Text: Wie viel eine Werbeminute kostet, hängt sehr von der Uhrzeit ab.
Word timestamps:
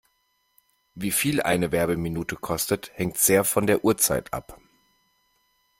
Wie 0.95 1.11
viel 1.11 1.43
eine 1.43 1.71
Werbeminute 1.71 2.35
kostet, 2.35 2.89
hängt 2.95 3.19
sehr 3.19 3.43
von 3.43 3.67
der 3.67 3.83
Uhrzeit 3.85 4.33
ab. 4.33 4.59